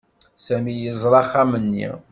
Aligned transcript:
Sami 0.45 0.73
yeẓra 0.75 1.19
axxam-nni. 1.21 1.89